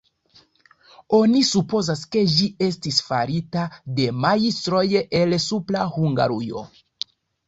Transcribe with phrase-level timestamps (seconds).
[1.15, 3.65] Oni supozas, ke ĝi estis farita
[3.99, 4.81] de majstroj
[5.21, 6.65] el Supra Hungarujo.